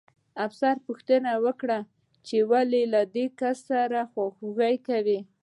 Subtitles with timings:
[0.47, 1.79] افسر پوښتنه وکړه
[2.27, 5.19] چې ولې له دې کس سره خواخوږي کوئ